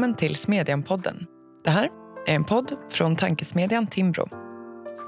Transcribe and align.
Välkommen 0.00 0.16
till 0.16 0.36
Smedjan-podden. 0.36 1.26
Det 1.64 1.70
här 1.70 1.88
är 2.26 2.34
en 2.34 2.44
podd 2.44 2.76
från 2.90 3.16
tankesmedjan 3.16 3.86
Timbro. 3.86 4.28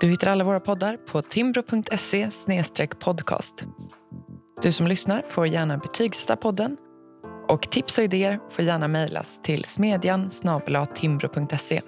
Du 0.00 0.06
hittar 0.06 0.30
alla 0.30 0.44
våra 0.44 0.60
poddar 0.60 0.96
på 0.96 1.22
timbro.se 1.22 2.30
podcast. 3.00 3.64
Du 4.62 4.72
som 4.72 4.86
lyssnar 4.86 5.22
får 5.28 5.46
gärna 5.46 5.78
betygsätta 5.78 6.36
podden 6.36 6.76
och 7.48 7.70
tips 7.70 7.98
och 7.98 8.04
idéer 8.04 8.40
får 8.50 8.64
gärna 8.64 8.88
mejlas 8.88 9.40
till 9.42 9.64
smedjan 9.64 10.30
timbro.se. 10.86 11.82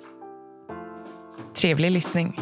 Trevlig 1.55 1.91
lyssning. 1.91 2.41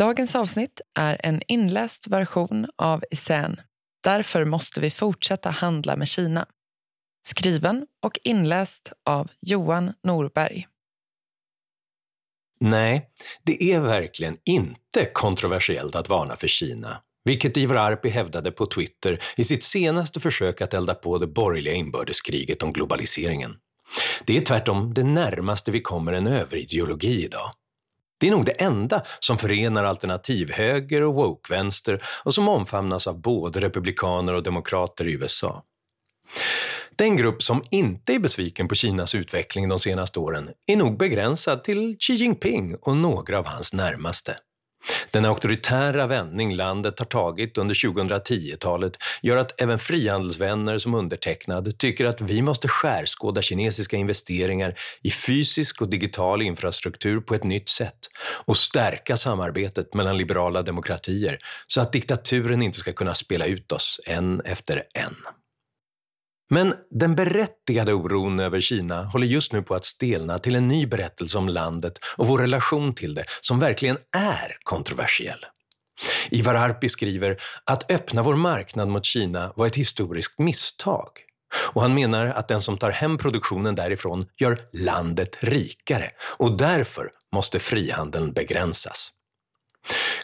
Dagens 0.00 0.34
avsnitt 0.34 0.80
är 0.98 1.20
en 1.22 1.42
inläst 1.48 2.06
version 2.06 2.66
av 2.76 3.04
essän 3.10 3.60
Därför 4.04 4.44
måste 4.44 4.80
vi 4.80 4.90
fortsätta 4.90 5.50
handla 5.50 5.96
med 5.96 6.08
Kina. 6.08 6.46
Skriven 7.26 7.86
och 8.02 8.18
inläst 8.24 8.92
av 9.04 9.30
Johan 9.40 9.92
Norberg. 10.02 10.66
Nej, 12.60 13.10
det 13.42 13.72
är 13.72 13.80
verkligen 13.80 14.36
inte 14.44 15.04
kontroversiellt 15.12 15.94
att 15.94 16.08
varna 16.08 16.36
för 16.36 16.48
Kina, 16.48 17.02
vilket 17.24 17.56
Ivar 17.56 17.76
Arpi 17.76 18.08
hävdade 18.08 18.50
på 18.50 18.66
Twitter 18.66 19.22
i 19.36 19.44
sitt 19.44 19.62
senaste 19.62 20.20
försök 20.20 20.60
att 20.60 20.74
elda 20.74 20.94
på 20.94 21.18
det 21.18 21.26
borgerliga 21.26 21.74
inbördeskriget 21.74 22.62
om 22.62 22.72
globaliseringen. 22.72 23.56
Det 24.24 24.36
är 24.36 24.40
tvärtom 24.40 24.94
det 24.94 25.04
närmaste 25.04 25.70
vi 25.70 25.80
kommer 25.80 26.12
en 26.12 26.26
överideologi 26.26 27.24
idag. 27.24 27.50
Det 28.20 28.26
är 28.26 28.30
nog 28.30 28.44
det 28.44 28.52
enda 28.52 29.02
som 29.20 29.38
förenar 29.38 29.84
alternativhöger 29.84 31.02
och 31.02 31.14
woke-vänster 31.14 32.02
och 32.24 32.34
som 32.34 32.48
omfamnas 32.48 33.06
av 33.06 33.20
både 33.20 33.60
republikaner 33.60 34.34
och 34.34 34.42
demokrater 34.42 35.08
i 35.08 35.12
USA. 35.12 35.62
Den 36.96 37.16
grupp 37.16 37.42
som 37.42 37.62
inte 37.70 38.14
är 38.14 38.18
besviken 38.18 38.68
på 38.68 38.74
Kinas 38.74 39.14
utveckling 39.14 39.68
de 39.68 39.78
senaste 39.78 40.18
åren 40.18 40.48
är 40.66 40.76
nog 40.76 40.98
begränsad 40.98 41.64
till 41.64 41.96
Xi 42.00 42.14
Jinping 42.14 42.76
och 42.82 42.96
några 42.96 43.38
av 43.38 43.46
hans 43.46 43.74
närmaste. 43.74 44.36
Den 45.10 45.24
auktoritära 45.24 46.06
vändning 46.06 46.54
landet 46.54 46.98
har 46.98 47.06
tagit 47.06 47.58
under 47.58 47.74
2010-talet 47.74 48.92
gör 49.22 49.36
att 49.36 49.60
även 49.60 49.78
frihandelsvänner 49.78 50.78
som 50.78 50.94
undertecknad 50.94 51.78
tycker 51.78 52.04
att 52.04 52.20
vi 52.20 52.42
måste 52.42 52.68
skärskåda 52.68 53.42
kinesiska 53.42 53.96
investeringar 53.96 54.78
i 55.02 55.10
fysisk 55.10 55.82
och 55.82 55.90
digital 55.90 56.42
infrastruktur 56.42 57.20
på 57.20 57.34
ett 57.34 57.44
nytt 57.44 57.68
sätt 57.68 57.98
och 58.46 58.56
stärka 58.56 59.16
samarbetet 59.16 59.94
mellan 59.94 60.16
liberala 60.16 60.62
demokratier 60.62 61.38
så 61.66 61.80
att 61.80 61.92
diktaturen 61.92 62.62
inte 62.62 62.78
ska 62.78 62.92
kunna 62.92 63.14
spela 63.14 63.44
ut 63.44 63.72
oss 63.72 64.00
en 64.06 64.40
efter 64.40 64.82
en. 64.94 65.16
Men 66.50 66.74
den 66.90 67.14
berättigade 67.14 67.92
oron 67.92 68.40
över 68.40 68.60
Kina 68.60 69.04
håller 69.04 69.26
just 69.26 69.52
nu 69.52 69.62
på 69.62 69.74
att 69.74 69.84
stelna 69.84 70.38
till 70.38 70.56
en 70.56 70.68
ny 70.68 70.86
berättelse 70.86 71.38
om 71.38 71.48
landet 71.48 71.98
och 72.16 72.26
vår 72.26 72.38
relation 72.38 72.94
till 72.94 73.14
det 73.14 73.24
som 73.40 73.58
verkligen 73.58 73.98
är 74.16 74.56
kontroversiell. 74.62 75.46
Ivar 76.30 76.54
Arpi 76.54 76.88
skriver 76.88 77.40
att 77.64 77.92
öppna 77.92 78.22
vår 78.22 78.36
marknad 78.36 78.88
mot 78.88 79.04
Kina 79.04 79.52
var 79.56 79.66
ett 79.66 79.76
historiskt 79.76 80.38
misstag. 80.38 81.08
Och 81.72 81.82
han 81.82 81.94
menar 81.94 82.26
att 82.26 82.48
den 82.48 82.60
som 82.60 82.78
tar 82.78 82.90
hem 82.90 83.18
produktionen 83.18 83.74
därifrån 83.74 84.26
gör 84.38 84.58
landet 84.72 85.44
rikare 85.44 86.10
och 86.36 86.56
därför 86.56 87.10
måste 87.34 87.58
frihandeln 87.58 88.32
begränsas. 88.32 89.12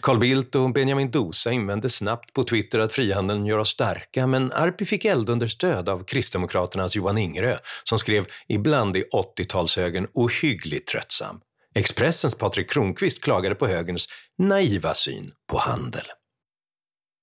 Carl 0.01 0.19
Bildt 0.19 0.55
och 0.55 0.73
Benjamin 0.73 1.11
Dosa 1.11 1.53
invände 1.53 1.91
snabbt 1.91 2.33
på 2.33 2.45
Twitter 2.45 2.79
att 2.79 2.93
frihandeln 2.93 3.47
gör 3.47 3.59
oss 3.59 3.69
starka 3.69 4.27
men 4.27 4.53
Arpi 4.53 4.85
fick 4.85 5.05
eldunderstöd 5.05 5.89
av 5.89 6.05
Kristdemokraternas 6.05 6.97
Johan 6.97 7.19
Ingerö 7.19 7.59
som 7.85 7.99
skrev 7.99 8.27
ibland 8.49 8.97
i 8.97 9.05
80-talshögern 9.13 10.09
ohyggligt 10.15 10.89
tröttsam. 10.89 11.41
Expressens 11.75 12.35
Patrik 12.35 12.71
Kronqvist 12.71 13.23
klagade 13.23 13.55
på 13.55 13.67
högerns 13.67 14.09
naiva 14.39 14.95
syn 14.95 15.33
på 15.51 15.59
handel. 15.59 16.05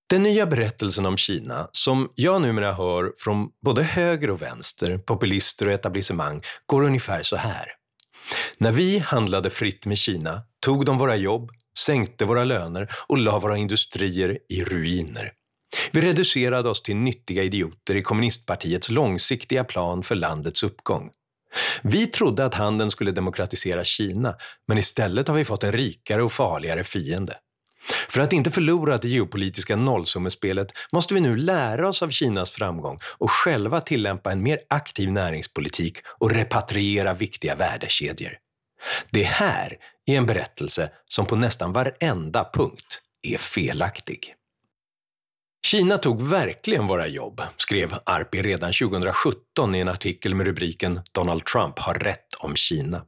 Den 0.10 0.24
nya 0.24 0.46
berättelsen 0.46 1.06
om 1.06 1.18
Kina, 1.18 1.70
som 1.72 2.12
jag 2.16 2.42
numera 2.42 2.74
hör 2.74 3.14
från 3.18 3.50
både 3.66 3.84
höger 3.84 4.30
och 4.30 4.42
vänster, 4.42 4.98
populister 4.98 5.68
och 5.68 5.74
etablissemang, 5.74 6.42
går 6.66 6.84
ungefär 6.84 7.24
så 7.24 7.36
här. 7.36 7.66
När 8.58 8.72
vi 8.72 9.00
handlade 9.00 9.50
fritt 9.50 9.86
med 9.86 9.98
Kina 9.98 10.42
tog 10.60 10.86
de 10.86 10.98
våra 10.98 11.16
jobb, 11.16 11.52
sänkte 11.80 12.26
våra 12.26 12.44
löner 12.44 12.90
och 13.08 13.18
la 13.18 13.40
våra 13.40 13.58
industrier 13.58 14.40
i 14.50 14.64
ruiner. 14.64 15.32
Vi 15.92 16.02
reducerade 16.02 16.70
oss 16.70 16.82
till 16.82 16.96
nyttiga 16.96 17.44
idioter 17.44 17.96
i 17.96 18.02
kommunistpartiets 18.02 18.90
långsiktiga 18.90 19.64
plan 19.64 20.04
för 20.04 20.16
landets 20.16 20.64
uppgång. 20.64 21.10
Vi 21.82 22.08
trodde 22.08 22.46
att 22.46 22.54
handeln 22.54 22.90
skulle 22.90 23.12
demokratisera 23.12 23.84
Kina, 23.84 24.36
men 24.68 24.78
istället 24.78 25.28
har 25.28 25.36
vi 25.36 25.46
fått 25.46 25.64
en 25.64 25.72
rikare 25.72 26.24
och 26.24 26.32
farligare 26.32 26.84
fiende. 26.84 27.38
För 28.10 28.22
att 28.22 28.34
inte 28.34 28.52
förlora 28.52 28.98
det 28.98 29.08
geopolitiska 29.08 29.76
nollsummespelet 29.76 30.72
måste 30.92 31.14
vi 31.14 31.22
nu 31.22 31.36
lära 31.36 31.88
oss 31.88 32.04
av 32.04 32.10
Kinas 32.10 32.52
framgång 32.52 33.00
och 33.18 33.32
själva 33.32 33.82
tillämpa 33.82 34.32
en 34.32 34.44
mer 34.44 34.60
aktiv 34.68 35.12
näringspolitik 35.12 35.98
och 36.20 36.32
repatriera 36.32 37.14
viktiga 37.14 37.56
värdekedjor. 37.56 38.38
Det 39.10 39.24
är 39.24 39.28
här 39.28 39.78
i 40.08 40.16
en 40.16 40.26
berättelse 40.26 40.90
som 41.08 41.26
på 41.26 41.36
nästan 41.36 41.74
varenda 41.74 42.50
punkt 42.54 43.02
är 43.22 43.38
felaktig. 43.38 44.36
Kina 45.68 45.98
tog 45.98 46.22
verkligen 46.22 46.88
våra 46.88 47.08
jobb, 47.08 47.42
skrev 47.58 47.94
Arpi 48.06 48.42
redan 48.42 48.74
2017 48.74 49.76
i 49.76 49.80
en 49.80 49.90
artikel 49.90 50.36
med 50.36 50.46
rubriken 50.46 51.02
“Donald 51.12 51.46
Trump 51.46 51.80
har 51.80 51.94
rätt 51.94 52.34
om 52.40 52.56
Kina”. 52.56 53.06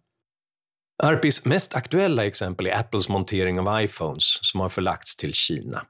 Arpis 1.03 1.45
mest 1.45 1.75
aktuella 1.75 2.25
exempel 2.25 2.67
är 2.67 2.79
Apples 2.79 3.09
montering 3.09 3.59
av 3.59 3.81
iPhones 3.81 4.39
som 4.41 4.59
har 4.59 4.69
förlagts 4.69 5.15
till 5.15 5.33
Kina. 5.33 5.85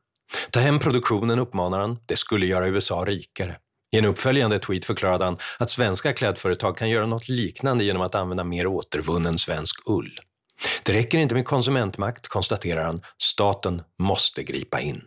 Ta 0.52 0.60
hem 0.60 0.80
produktionen, 0.80 1.40
uppmanar 1.40 1.80
han. 1.80 1.98
Det 2.06 2.16
skulle 2.16 2.46
göra 2.46 2.68
USA 2.68 3.06
rikare. 3.06 3.58
I 3.96 3.98
en 3.98 4.06
uppföljande 4.06 4.60
tweet 4.60 4.86
förklarade 4.86 5.26
han 5.26 5.38
att 5.60 5.70
svenska 5.70 6.14
klädföretag 6.14 6.78
kan 6.78 6.90
göra 6.90 7.06
något 7.06 7.30
liknande 7.30 7.84
genom 7.84 8.02
att 8.02 8.16
använda 8.16 8.44
mer 8.44 8.68
återvunnen 8.68 9.38
svensk 9.38 9.90
ull. 9.90 10.20
Det 10.84 10.94
räcker 10.94 11.18
inte 11.18 11.36
med 11.36 11.46
konsumentmakt, 11.46 12.28
konstaterar 12.28 12.84
han. 12.84 13.02
Staten 13.22 13.82
måste 14.00 14.44
gripa 14.44 14.82
in. 14.82 15.02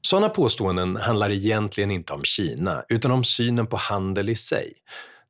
Sådana 0.00 0.28
påståenden 0.28 0.96
handlar 0.96 1.30
egentligen 1.30 1.90
inte 1.90 2.12
om 2.12 2.24
Kina, 2.24 2.84
utan 2.88 3.10
om 3.10 3.24
synen 3.24 3.66
på 3.66 3.76
handel 3.76 4.28
i 4.28 4.34
sig. 4.34 4.72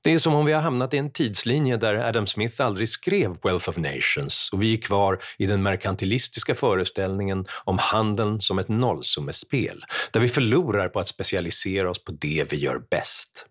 Det 0.03 0.13
är 0.13 0.19
som 0.19 0.35
om 0.35 0.47
vi 0.47 0.53
har 0.53 0.61
hamnat 0.61 0.95
i 0.95 0.99
en 0.99 1.13
tidslinje 1.13 1.77
där 1.77 1.95
Adam 1.95 2.27
Smith 2.27 2.63
aldrig 2.63 2.89
skrev 2.89 3.37
Wealth 3.43 3.69
of 3.69 3.77
Nations 3.77 4.49
och 4.53 4.63
vi 4.63 4.73
är 4.73 4.83
kvar 4.83 5.19
i 5.39 5.47
den 5.47 5.63
merkantilistiska 5.63 6.55
föreställningen 6.55 7.47
om 7.65 7.79
handeln 7.79 8.41
som 8.41 8.59
ett 8.59 8.69
nollsummespel, 8.69 9.85
där 10.11 10.21
vi 10.21 10.29
förlorar 10.29 10.89
på 10.89 11.01
att 11.01 11.09
specialisera 11.09 11.91
oss 11.91 12.05
på 12.05 12.13
det 12.13 12.47
vi 12.53 12.57
gör 12.57 12.83
bäst. 12.91 13.47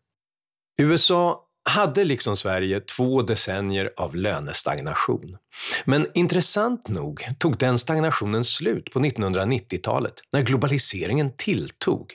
USA 0.78 1.45
hade 1.66 2.04
liksom 2.04 2.36
Sverige 2.36 2.80
två 2.80 3.22
decennier 3.22 3.90
av 3.98 4.16
lönestagnation. 4.16 5.38
Men 5.86 6.08
intressant 6.14 6.88
nog 6.88 7.28
tog 7.40 7.58
den 7.58 7.80
stagnationen 7.80 8.44
slut 8.44 8.92
på 8.92 9.00
1990-talet 9.00 10.14
när 10.32 10.42
globaliseringen 10.42 11.32
tilltog. 11.38 12.14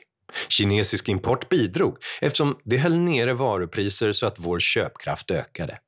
Kinesisk 0.49 1.09
import 1.09 1.49
bidrog 1.49 1.97
eftersom 2.21 2.59
det 2.65 2.77
höll 2.77 2.99
nere 2.99 3.35
varupriser 3.35 4.13
så 4.13 4.27
att 4.27 4.39
vår 4.39 4.61
köpkraft 4.61 5.31
ökade. 5.31 5.79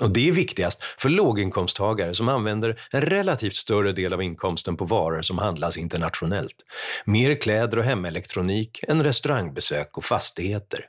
Och 0.00 0.10
det 0.10 0.28
är 0.28 0.32
viktigast 0.32 0.82
för 0.82 1.08
låginkomsttagare 1.08 2.14
som 2.14 2.28
använder 2.28 2.80
en 2.92 3.02
relativt 3.02 3.54
större 3.54 3.92
del 3.92 4.12
av 4.12 4.22
inkomsten 4.22 4.76
på 4.76 4.84
varor 4.84 5.22
som 5.22 5.38
handlas 5.38 5.76
internationellt. 5.76 6.56
Mer 7.04 7.40
kläder 7.40 7.78
och 7.78 7.84
hemelektronik 7.84 8.80
än 8.88 9.04
restaurangbesök 9.04 9.96
och 9.96 10.04
fastigheter. 10.04 10.86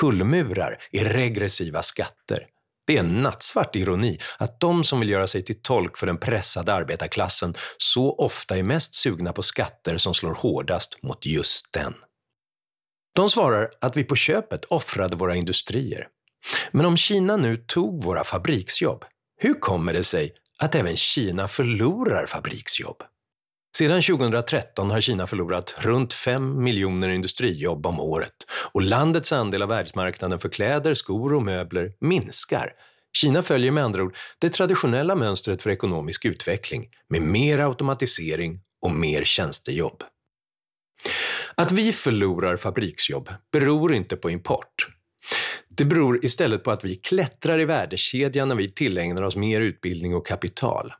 Tullmurar 0.00 0.78
är 0.92 1.04
regressiva 1.04 1.82
skatter. 1.82 2.46
Det 2.86 2.96
är 2.96 3.00
en 3.00 3.22
nattsvart 3.22 3.76
ironi 3.76 4.18
att 4.38 4.60
de 4.60 4.84
som 4.84 5.00
vill 5.00 5.10
göra 5.10 5.26
sig 5.26 5.42
till 5.42 5.62
tolk 5.62 5.98
för 5.98 6.06
den 6.06 6.18
pressade 6.18 6.72
arbetarklassen 6.72 7.54
så 7.76 8.16
ofta 8.16 8.58
är 8.58 8.62
mest 8.62 8.94
sugna 8.94 9.32
på 9.32 9.42
skatter 9.42 9.96
som 9.96 10.14
slår 10.14 10.34
hårdast 10.34 11.02
mot 11.02 11.26
just 11.26 11.72
den. 11.72 11.94
De 13.14 13.28
svarar 13.28 13.70
att 13.80 13.96
vi 13.96 14.04
på 14.04 14.16
köpet 14.16 14.64
offrade 14.64 15.16
våra 15.16 15.34
industrier. 15.34 16.08
Men 16.70 16.86
om 16.86 16.96
Kina 16.96 17.36
nu 17.36 17.56
tog 17.56 18.02
våra 18.02 18.24
fabriksjobb, 18.24 19.04
hur 19.36 19.60
kommer 19.60 19.92
det 19.92 20.04
sig 20.04 20.32
att 20.58 20.74
även 20.74 20.96
Kina 20.96 21.48
förlorar 21.48 22.26
fabriksjobb? 22.26 23.02
Sedan 23.78 24.02
2013 24.02 24.90
har 24.90 25.00
Kina 25.00 25.26
förlorat 25.26 25.74
runt 25.78 26.12
5 26.12 26.62
miljoner 26.62 27.08
industrijobb 27.08 27.86
om 27.86 28.00
året 28.00 28.32
och 28.72 28.82
landets 28.82 29.32
andel 29.32 29.62
av 29.62 29.68
världsmarknaden 29.68 30.38
för 30.38 30.48
kläder, 30.48 30.94
skor 30.94 31.34
och 31.34 31.42
möbler 31.42 31.92
minskar. 32.00 32.72
Kina 33.12 33.42
följer 33.42 33.70
med 33.70 33.84
andra 33.84 34.02
ord 34.02 34.16
det 34.38 34.48
traditionella 34.48 35.14
mönstret 35.14 35.62
för 35.62 35.70
ekonomisk 35.70 36.24
utveckling 36.24 36.88
med 37.08 37.22
mer 37.22 37.58
automatisering 37.58 38.60
och 38.82 38.90
mer 38.90 39.24
tjänstejobb. 39.24 40.02
Att 41.54 41.72
vi 41.72 41.92
förlorar 41.92 42.56
fabriksjobb 42.56 43.30
beror 43.52 43.94
inte 43.94 44.16
på 44.16 44.30
import. 44.30 44.88
Det 45.68 45.84
beror 45.84 46.24
istället 46.24 46.64
på 46.64 46.70
att 46.70 46.84
vi 46.84 46.96
klättrar 46.96 47.60
i 47.60 47.64
värdekedjan 47.64 48.48
när 48.48 48.56
vi 48.56 48.72
tillägnar 48.72 49.22
oss 49.22 49.36
mer 49.36 49.60
utbildning 49.60 50.14
och 50.14 50.26
kapital. 50.26 50.92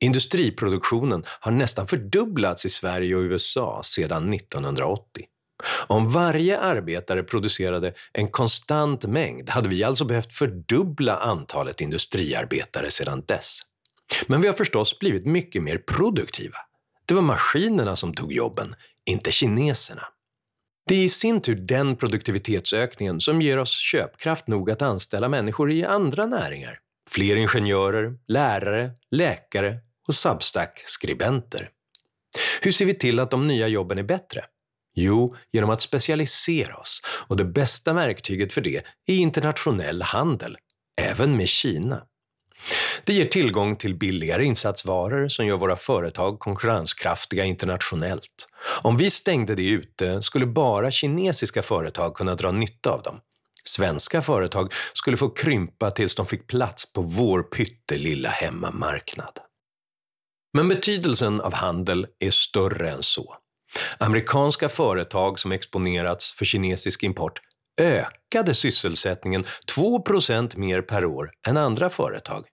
Industriproduktionen 0.00 1.24
har 1.40 1.52
nästan 1.52 1.86
fördubblats 1.86 2.66
i 2.66 2.68
Sverige 2.68 3.16
och 3.16 3.22
USA 3.22 3.80
sedan 3.84 4.32
1980. 4.32 5.24
Om 5.86 6.08
varje 6.08 6.58
arbetare 6.58 7.22
producerade 7.22 7.94
en 8.12 8.28
konstant 8.28 9.06
mängd 9.06 9.50
hade 9.50 9.68
vi 9.68 9.84
alltså 9.84 10.04
behövt 10.04 10.32
fördubbla 10.32 11.16
antalet 11.16 11.80
industriarbetare 11.80 12.90
sedan 12.90 13.22
dess. 13.26 13.60
Men 14.26 14.40
vi 14.40 14.46
har 14.46 14.54
förstås 14.54 14.98
blivit 14.98 15.26
mycket 15.26 15.62
mer 15.62 15.78
produktiva. 15.78 16.58
Det 17.06 17.14
var 17.14 17.22
maskinerna 17.22 17.96
som 17.96 18.14
tog 18.14 18.32
jobben, 18.32 18.74
inte 19.06 19.32
kineserna. 19.32 20.02
Det 20.86 20.94
är 20.94 21.04
i 21.04 21.08
sin 21.08 21.40
tur 21.40 21.54
den 21.54 21.96
produktivitetsökningen 21.96 23.20
som 23.20 23.42
ger 23.42 23.58
oss 23.58 23.80
köpkraft 23.80 24.46
nog 24.46 24.70
att 24.70 24.82
anställa 24.82 25.28
människor 25.28 25.72
i 25.72 25.84
andra 25.84 26.26
näringar. 26.26 26.78
Fler 27.10 27.36
ingenjörer, 27.36 28.14
lärare, 28.28 28.90
läkare 29.10 29.78
och 30.10 30.14
Substack-skribenter. 30.14 31.68
Hur 32.60 32.72
ser 32.72 32.84
vi 32.84 32.94
till 32.94 33.20
att 33.20 33.30
de 33.30 33.46
nya 33.46 33.68
jobben 33.68 33.98
är 33.98 34.02
bättre? 34.02 34.44
Jo, 34.94 35.36
genom 35.52 35.70
att 35.70 35.80
specialisera 35.80 36.76
oss. 36.76 37.00
Och 37.28 37.36
det 37.36 37.44
bästa 37.44 37.92
verktyget 37.92 38.52
för 38.52 38.60
det 38.60 38.82
är 39.06 39.14
internationell 39.14 40.02
handel, 40.02 40.56
även 41.00 41.36
med 41.36 41.48
Kina. 41.48 42.02
Det 43.04 43.12
ger 43.12 43.26
tillgång 43.26 43.76
till 43.76 43.94
billigare 43.94 44.44
insatsvaror 44.44 45.28
som 45.28 45.46
gör 45.46 45.56
våra 45.56 45.76
företag 45.76 46.38
konkurrenskraftiga 46.38 47.44
internationellt. 47.44 48.48
Om 48.82 48.96
vi 48.96 49.10
stängde 49.10 49.54
det 49.54 49.70
ute 49.70 50.22
skulle 50.22 50.46
bara 50.46 50.90
kinesiska 50.90 51.62
företag 51.62 52.14
kunna 52.14 52.34
dra 52.34 52.52
nytta 52.52 52.90
av 52.90 53.02
dem. 53.02 53.20
Svenska 53.64 54.22
företag 54.22 54.72
skulle 54.92 55.16
få 55.16 55.30
krympa 55.30 55.90
tills 55.90 56.14
de 56.14 56.26
fick 56.26 56.46
plats 56.46 56.92
på 56.92 57.02
vår 57.02 57.42
pyttelilla 57.42 58.28
hemmamarknad. 58.28 59.49
Men 60.52 60.68
betydelsen 60.68 61.40
av 61.40 61.54
handel 61.54 62.06
är 62.18 62.30
större 62.30 62.90
än 62.90 63.02
så. 63.02 63.36
Amerikanska 63.98 64.68
företag 64.68 65.38
som 65.38 65.52
exponerats 65.52 66.32
för 66.32 66.44
kinesisk 66.44 67.02
import 67.02 67.40
ökade 67.80 68.54
sysselsättningen 68.54 69.44
2% 69.76 70.58
mer 70.58 70.82
per 70.82 71.04
år 71.04 71.30
än 71.48 71.56
andra 71.56 71.90
företag. 71.90 72.46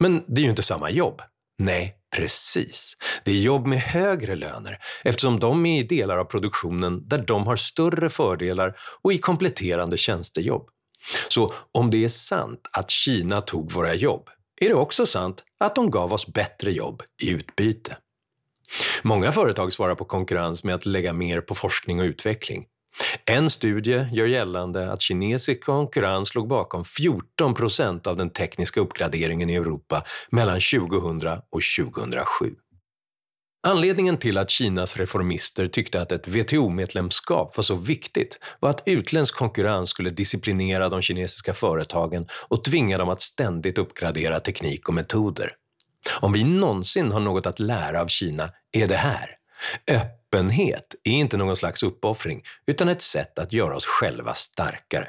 Men 0.00 0.24
det 0.28 0.40
är 0.40 0.42
ju 0.42 0.50
inte 0.50 0.62
samma 0.62 0.90
jobb. 0.90 1.22
Nej, 1.58 1.96
precis. 2.16 2.96
Det 3.24 3.32
är 3.32 3.36
jobb 3.36 3.66
med 3.66 3.80
högre 3.80 4.34
löner 4.34 4.78
eftersom 5.04 5.40
de 5.40 5.66
är 5.66 5.80
i 5.80 5.82
delar 5.82 6.18
av 6.18 6.24
produktionen 6.24 7.08
där 7.08 7.18
de 7.18 7.46
har 7.46 7.56
större 7.56 8.10
fördelar 8.10 8.76
och 9.02 9.12
i 9.12 9.18
kompletterande 9.18 9.96
tjänstejobb. 9.96 10.68
Så 11.28 11.52
om 11.72 11.90
det 11.90 12.04
är 12.04 12.08
sant 12.08 12.60
att 12.72 12.90
Kina 12.90 13.40
tog 13.40 13.72
våra 13.72 13.94
jobb 13.94 14.28
är 14.60 14.68
det 14.68 14.74
också 14.74 15.06
sant 15.06 15.44
att 15.60 15.74
de 15.74 15.90
gav 15.90 16.12
oss 16.12 16.26
bättre 16.26 16.72
jobb 16.72 17.02
i 17.22 17.30
utbyte. 17.30 17.96
Många 19.02 19.32
företag 19.32 19.72
svarar 19.72 19.94
på 19.94 20.04
konkurrens 20.04 20.64
med 20.64 20.74
att 20.74 20.86
lägga 20.86 21.12
mer 21.12 21.40
på 21.40 21.54
forskning 21.54 22.00
och 22.00 22.04
utveckling. 22.04 22.66
En 23.26 23.50
studie 23.50 24.08
gör 24.12 24.26
gällande 24.26 24.92
att 24.92 25.00
kinesisk 25.00 25.64
konkurrens 25.64 26.34
låg 26.34 26.48
bakom 26.48 26.84
14 26.84 27.54
procent 27.54 28.06
av 28.06 28.16
den 28.16 28.30
tekniska 28.30 28.80
uppgraderingen 28.80 29.50
i 29.50 29.54
Europa 29.54 30.04
mellan 30.30 30.60
2000 30.60 31.28
och 31.50 31.62
2007. 31.78 32.54
Anledningen 33.66 34.16
till 34.16 34.38
att 34.38 34.50
Kinas 34.50 34.96
reformister 34.96 35.68
tyckte 35.68 36.00
att 36.00 36.12
ett 36.12 36.28
WTO-medlemskap 36.28 37.56
var 37.56 37.62
så 37.62 37.74
viktigt 37.74 38.38
var 38.60 38.70
att 38.70 38.82
utländsk 38.86 39.34
konkurrens 39.34 39.90
skulle 39.90 40.10
disciplinera 40.10 40.88
de 40.88 41.02
kinesiska 41.02 41.54
företagen 41.54 42.26
och 42.48 42.64
tvinga 42.64 42.98
dem 42.98 43.08
att 43.08 43.20
ständigt 43.20 43.78
uppgradera 43.78 44.40
teknik 44.40 44.88
och 44.88 44.94
metoder. 44.94 45.52
Om 46.20 46.32
vi 46.32 46.44
någonsin 46.44 47.12
har 47.12 47.20
något 47.20 47.46
att 47.46 47.58
lära 47.58 48.00
av 48.00 48.06
Kina 48.06 48.50
är 48.72 48.86
det 48.86 48.96
här. 48.96 49.30
Öppenhet 49.90 50.94
är 51.04 51.12
inte 51.12 51.36
någon 51.36 51.56
slags 51.56 51.82
uppoffring 51.82 52.42
utan 52.66 52.88
ett 52.88 53.02
sätt 53.02 53.38
att 53.38 53.52
göra 53.52 53.76
oss 53.76 53.86
själva 53.86 54.34
starkare. 54.34 55.08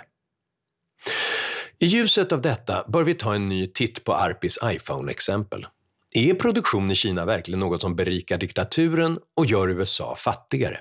I 1.80 1.86
ljuset 1.86 2.32
av 2.32 2.42
detta 2.42 2.86
bör 2.88 3.04
vi 3.04 3.14
ta 3.14 3.36
en 3.36 3.50
ny 3.50 3.68
titt 3.68 4.04
på 4.04 4.14
Arpis 4.14 4.60
iPhone-exempel. 4.64 5.66
Är 6.18 6.34
produktion 6.34 6.92
i 6.92 6.96
Kina 6.96 7.26
verkligen 7.26 7.60
något 7.60 7.82
som 7.82 7.96
berikar 7.96 8.38
diktaturen 8.38 9.20
och 9.38 9.46
gör 9.46 9.70
USA 9.70 10.16
fattigare? 10.16 10.80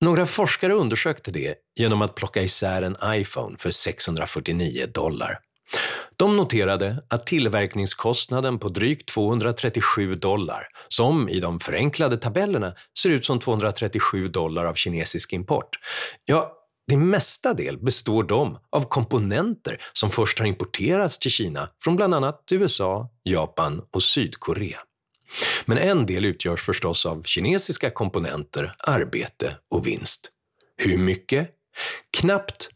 Några 0.00 0.26
forskare 0.26 0.72
undersökte 0.72 1.30
det 1.30 1.54
genom 1.78 2.02
att 2.02 2.14
plocka 2.14 2.42
isär 2.42 2.82
en 2.82 2.96
iPhone 3.04 3.56
för 3.58 3.70
649 3.70 4.86
dollar. 4.94 5.38
De 6.16 6.36
noterade 6.36 7.02
att 7.08 7.26
tillverkningskostnaden 7.26 8.58
på 8.58 8.68
drygt 8.68 9.08
237 9.08 10.14
dollar, 10.14 10.66
som 10.88 11.28
i 11.28 11.40
de 11.40 11.60
förenklade 11.60 12.16
tabellerna 12.16 12.74
ser 13.02 13.10
ut 13.10 13.24
som 13.24 13.38
237 13.38 14.28
dollar 14.28 14.64
av 14.64 14.74
kinesisk 14.74 15.32
import, 15.32 15.76
ja, 16.24 16.57
till 16.88 16.98
mesta 16.98 17.54
del 17.54 17.78
består 17.78 18.22
de 18.22 18.58
av 18.70 18.82
komponenter 18.82 19.80
som 19.92 20.10
först 20.10 20.38
har 20.38 20.46
importerats 20.46 21.18
till 21.18 21.30
Kina 21.30 21.68
från 21.84 21.96
bland 21.96 22.14
annat 22.14 22.44
USA, 22.50 23.10
Japan 23.22 23.82
och 23.90 24.02
Sydkorea. 24.02 24.78
Men 25.64 25.78
en 25.78 26.06
del 26.06 26.24
utgörs 26.24 26.62
förstås 26.62 27.06
av 27.06 27.22
kinesiska 27.22 27.90
komponenter, 27.90 28.74
arbete 28.78 29.56
och 29.70 29.86
vinst. 29.86 30.30
Hur 30.76 30.98
mycket? 30.98 31.50
Knappt 32.16 32.70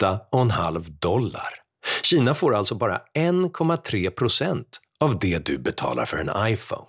8,5 0.00 0.90
dollar. 0.90 1.54
Kina 2.02 2.34
får 2.34 2.54
alltså 2.54 2.74
bara 2.74 3.00
1,3 3.14 4.10
procent 4.10 4.80
av 5.00 5.18
det 5.18 5.46
du 5.46 5.58
betalar 5.58 6.04
för 6.04 6.16
en 6.16 6.52
iPhone. 6.52 6.86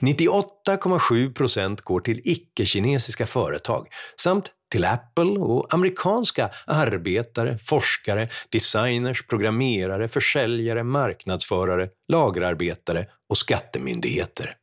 98,7 0.00 1.34
procent 1.34 1.80
går 1.80 2.00
till 2.00 2.20
icke-kinesiska 2.24 3.26
företag 3.26 3.88
samt 4.20 4.50
till 4.74 4.84
Apple 4.84 5.24
och 5.24 5.74
amerikanska 5.74 6.50
arbetare, 6.66 7.58
forskare, 7.58 8.28
designers, 8.48 9.26
programmerare, 9.26 10.08
försäljare, 10.08 10.84
marknadsförare, 10.84 11.88
lagerarbetare 12.08 13.06
och 13.28 13.38
skattemyndigheter. 13.38 14.56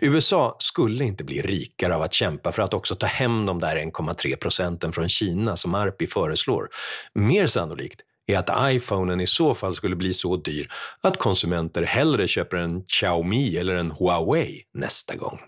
USA 0.00 0.56
skulle 0.58 1.04
inte 1.04 1.24
bli 1.24 1.42
rikare 1.42 1.96
av 1.96 2.02
att 2.02 2.12
kämpa 2.12 2.52
för 2.52 2.62
att 2.62 2.74
också 2.74 2.94
ta 2.94 3.06
hem 3.06 3.46
de 3.46 3.58
där 3.58 3.76
1,3 3.76 4.36
procenten 4.36 4.92
från 4.92 5.08
Kina 5.08 5.56
som 5.56 5.74
Arpi 5.74 6.06
föreslår. 6.06 6.68
Mer 7.14 7.46
sannolikt 7.46 8.00
är 8.26 8.38
att 8.38 8.72
iPhonen 8.74 9.20
i 9.20 9.26
så 9.26 9.54
fall 9.54 9.74
skulle 9.74 9.96
bli 9.96 10.12
så 10.12 10.36
dyr 10.36 10.72
att 11.00 11.18
konsumenter 11.18 11.82
hellre 11.82 12.28
köper 12.28 12.56
en 12.56 12.82
Xiaomi 12.82 13.56
eller 13.56 13.74
en 13.74 13.90
Huawei 13.90 14.62
nästa 14.74 15.16
gång. 15.16 15.40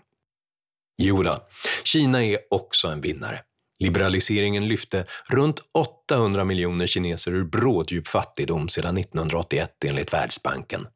Jodå, 0.97 1.47
Kina 1.83 2.25
är 2.25 2.39
också 2.49 2.87
en 2.87 3.01
vinnare. 3.01 3.41
Liberaliseringen 3.79 4.67
lyfte 4.67 5.05
runt 5.29 5.59
800 5.73 6.43
miljoner 6.43 6.87
kineser 6.87 7.33
ur 7.33 7.43
bråddjup 7.43 8.07
fattigdom 8.07 8.69
sedan 8.69 8.97
1981 8.97 9.83
enligt 9.85 10.13
Världsbanken. 10.13 10.87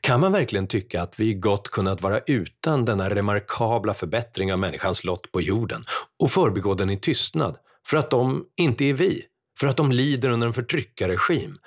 Kan 0.00 0.20
man 0.20 0.32
verkligen 0.32 0.66
tycka 0.66 1.02
att 1.02 1.20
vi 1.20 1.34
gott 1.34 1.68
kunnat 1.68 2.02
vara 2.02 2.20
utan 2.20 2.84
denna 2.84 3.10
remarkabla 3.10 3.94
förbättring 3.94 4.52
av 4.52 4.58
människans 4.58 5.04
lott 5.04 5.32
på 5.32 5.40
jorden 5.40 5.84
och 6.18 6.30
förbigå 6.30 6.74
den 6.74 6.90
i 6.90 6.96
tystnad 6.96 7.56
för 7.86 7.96
att 7.96 8.10
de 8.10 8.44
inte 8.56 8.84
är 8.84 8.94
vi, 8.94 9.22
för 9.60 9.66
att 9.66 9.76
de 9.76 9.92
lider 9.92 10.30
under 10.30 10.46
en 10.46 10.54
förtryckarregim? 10.54 11.58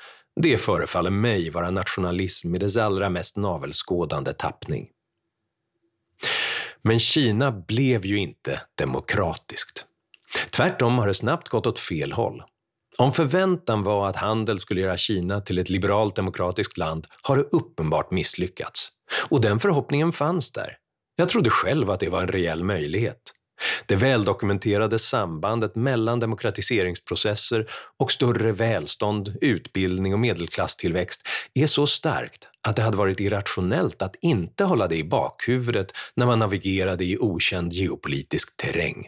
Det 0.41 0.57
förefaller 0.57 1.09
mig 1.09 1.49
vara 1.49 1.71
nationalism 1.71 2.55
i 2.55 2.59
dess 2.59 2.77
allra 2.77 3.09
mest 3.09 3.37
navelskådande 3.37 4.33
tappning. 4.33 4.87
Men 6.81 6.99
Kina 6.99 7.51
blev 7.51 8.05
ju 8.05 8.17
inte 8.17 8.61
demokratiskt. 8.75 9.85
Tvärtom 10.51 10.99
har 10.99 11.07
det 11.07 11.13
snabbt 11.13 11.49
gått 11.49 11.67
åt 11.67 11.79
fel 11.79 12.11
håll. 12.11 12.43
Om 12.97 13.13
förväntan 13.13 13.83
var 13.83 14.09
att 14.09 14.15
handel 14.15 14.59
skulle 14.59 14.81
göra 14.81 14.97
Kina 14.97 15.41
till 15.41 15.57
ett 15.57 15.69
liberalt 15.69 16.15
demokratiskt 16.15 16.77
land 16.77 17.07
har 17.21 17.37
det 17.37 17.43
uppenbart 17.43 18.11
misslyckats. 18.11 18.89
Och 19.29 19.41
den 19.41 19.59
förhoppningen 19.59 20.11
fanns 20.11 20.51
där. 20.51 20.77
Jag 21.15 21.29
trodde 21.29 21.49
själv 21.49 21.91
att 21.91 21.99
det 21.99 22.09
var 22.09 22.21
en 22.21 22.27
reell 22.27 22.63
möjlighet. 22.63 23.21
Det 23.85 23.95
väldokumenterade 23.95 24.99
sambandet 24.99 25.75
mellan 25.75 26.19
demokratiseringsprocesser 26.19 27.67
och 27.99 28.11
större 28.11 28.51
välstånd, 28.51 29.37
utbildning 29.41 30.13
och 30.13 30.19
medelklasstillväxt 30.19 31.21
är 31.53 31.67
så 31.67 31.87
starkt 31.87 32.49
att 32.67 32.75
det 32.75 32.81
hade 32.81 32.97
varit 32.97 33.19
irrationellt 33.19 34.01
att 34.01 34.15
inte 34.21 34.63
hålla 34.63 34.87
det 34.87 34.97
i 34.97 35.03
bakhuvudet 35.03 35.91
när 36.15 36.25
man 36.25 36.39
navigerade 36.39 37.05
i 37.05 37.17
okänd 37.17 37.73
geopolitisk 37.73 38.57
terräng. 38.57 39.07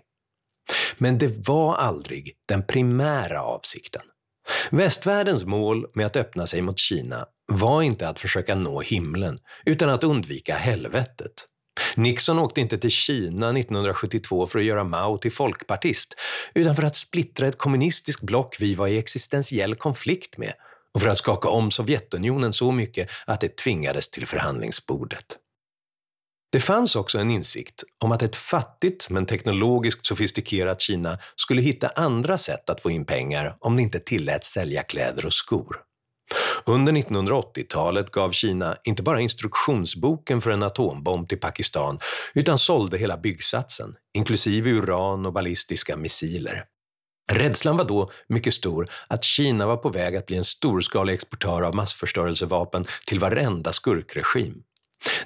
Men 0.97 1.17
det 1.17 1.47
var 1.47 1.75
aldrig 1.75 2.33
den 2.47 2.67
primära 2.67 3.41
avsikten. 3.41 4.01
Västvärldens 4.71 5.45
mål 5.45 5.85
med 5.93 6.05
att 6.05 6.15
öppna 6.15 6.47
sig 6.47 6.61
mot 6.61 6.79
Kina 6.79 7.25
var 7.47 7.81
inte 7.81 8.09
att 8.09 8.19
försöka 8.19 8.55
nå 8.55 8.81
himlen, 8.81 9.37
utan 9.65 9.89
att 9.89 10.03
undvika 10.03 10.55
helvetet. 10.55 11.47
Nixon 11.95 12.39
åkte 12.39 12.61
inte 12.61 12.77
till 12.77 12.91
Kina 12.91 13.49
1972 13.49 14.47
för 14.47 14.59
att 14.59 14.65
göra 14.65 14.83
Mao 14.83 15.17
till 15.17 15.31
folkpartist, 15.31 16.15
utan 16.53 16.75
för 16.75 16.83
att 16.83 16.95
splittra 16.95 17.47
ett 17.47 17.57
kommunistiskt 17.57 18.21
block 18.21 18.55
vi 18.59 18.75
var 18.75 18.87
i 18.87 18.97
existentiell 18.97 19.75
konflikt 19.75 20.37
med 20.37 20.53
och 20.93 21.01
för 21.01 21.09
att 21.09 21.17
skaka 21.17 21.49
om 21.49 21.71
Sovjetunionen 21.71 22.53
så 22.53 22.71
mycket 22.71 23.09
att 23.25 23.41
det 23.41 23.57
tvingades 23.57 24.09
till 24.09 24.27
förhandlingsbordet. 24.27 25.25
Det 26.55 26.59
fanns 26.59 26.95
också 26.95 27.19
en 27.19 27.31
insikt 27.31 27.83
om 28.03 28.11
att 28.11 28.21
ett 28.21 28.35
fattigt 28.35 29.09
men 29.09 29.25
teknologiskt 29.25 30.05
sofistikerat 30.05 30.81
Kina 30.81 31.17
skulle 31.35 31.61
hitta 31.61 31.87
andra 31.87 32.37
sätt 32.37 32.69
att 32.69 32.81
få 32.81 32.91
in 32.91 33.05
pengar 33.05 33.57
om 33.59 33.75
det 33.75 33.81
inte 33.81 33.99
tilläts 33.99 34.49
sälja 34.49 34.83
kläder 34.83 35.25
och 35.25 35.33
skor. 35.33 35.77
Under 36.65 36.93
1980-talet 36.93 38.11
gav 38.11 38.31
Kina 38.31 38.77
inte 38.83 39.03
bara 39.03 39.21
instruktionsboken 39.21 40.41
för 40.41 40.51
en 40.51 40.63
atombomb 40.63 41.29
till 41.29 41.39
Pakistan 41.39 41.99
utan 42.33 42.57
sålde 42.57 42.97
hela 42.97 43.17
byggsatsen, 43.17 43.95
inklusive 44.13 44.69
uran 44.69 45.25
och 45.25 45.33
ballistiska 45.33 45.97
missiler. 45.97 46.63
Rädslan 47.31 47.77
var 47.77 47.85
då 47.85 48.11
mycket 48.29 48.53
stor 48.53 48.89
att 49.07 49.23
Kina 49.23 49.67
var 49.67 49.77
på 49.77 49.89
väg 49.89 50.15
att 50.15 50.25
bli 50.25 50.37
en 50.37 50.43
storskalig 50.43 51.13
exportör 51.13 51.61
av 51.61 51.75
massförstörelsevapen 51.75 52.85
till 53.05 53.19
varenda 53.19 53.73
skurkregim. 53.73 54.63